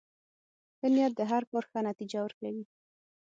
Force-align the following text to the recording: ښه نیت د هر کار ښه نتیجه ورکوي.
ښه 0.79 0.87
نیت 0.93 1.11
د 1.17 1.21
هر 1.31 1.43
کار 1.51 1.63
ښه 1.71 1.79
نتیجه 1.89 2.19
ورکوي. 2.23 2.63